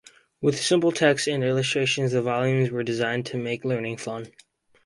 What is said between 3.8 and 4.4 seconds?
fun.